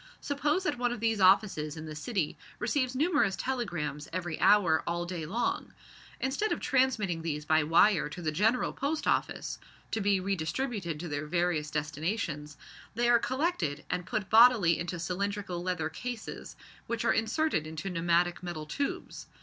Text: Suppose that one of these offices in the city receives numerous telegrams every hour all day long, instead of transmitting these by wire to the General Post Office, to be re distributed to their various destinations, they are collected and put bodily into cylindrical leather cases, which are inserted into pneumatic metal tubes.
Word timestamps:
Suppose 0.19 0.63
that 0.63 0.79
one 0.79 0.91
of 0.91 0.99
these 0.99 1.21
offices 1.21 1.77
in 1.77 1.85
the 1.85 1.93
city 1.93 2.35
receives 2.57 2.95
numerous 2.95 3.35
telegrams 3.35 4.09
every 4.11 4.39
hour 4.39 4.81
all 4.87 5.05
day 5.05 5.27
long, 5.27 5.75
instead 6.19 6.51
of 6.51 6.59
transmitting 6.59 7.21
these 7.21 7.45
by 7.45 7.61
wire 7.63 8.09
to 8.09 8.19
the 8.19 8.31
General 8.31 8.73
Post 8.73 9.05
Office, 9.05 9.59
to 9.91 10.01
be 10.01 10.19
re 10.19 10.35
distributed 10.35 10.99
to 10.99 11.07
their 11.07 11.27
various 11.27 11.69
destinations, 11.69 12.57
they 12.95 13.09
are 13.09 13.19
collected 13.19 13.85
and 13.91 14.07
put 14.07 14.27
bodily 14.27 14.79
into 14.79 14.97
cylindrical 14.97 15.61
leather 15.61 15.87
cases, 15.87 16.55
which 16.87 17.05
are 17.05 17.13
inserted 17.13 17.67
into 17.67 17.87
pneumatic 17.87 18.41
metal 18.41 18.65
tubes. 18.65 19.27